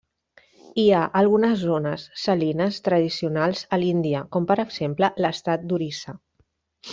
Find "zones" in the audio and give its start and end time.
1.63-2.05